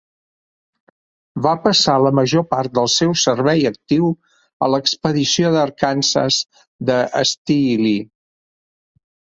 [1.45, 4.09] Va passar la major part del seu servei actiu
[4.65, 6.43] a l'expedició d'Arkansas
[6.91, 7.01] de
[7.35, 7.97] Steele.